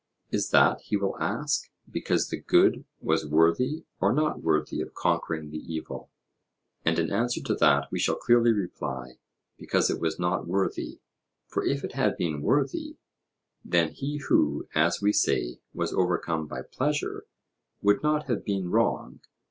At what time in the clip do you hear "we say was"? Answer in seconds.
15.03-15.93